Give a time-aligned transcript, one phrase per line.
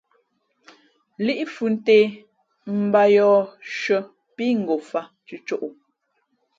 [1.25, 1.97] Líʼ fhʉ̄ ntē
[2.85, 3.41] mbāt yōh
[3.77, 3.99] shʉ̄ᾱ
[4.35, 5.55] pí ngofāt cʉ̄cǒ.